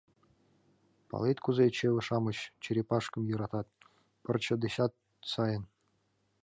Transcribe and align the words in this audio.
Палет, 1.09 1.37
кузе 1.45 1.65
чыве-шамыч 1.77 2.37
черепашкым 2.63 3.23
йӧратат... 3.29 3.67
пырче 4.23 4.55
дечат 4.63 4.93
сайын. 5.31 5.63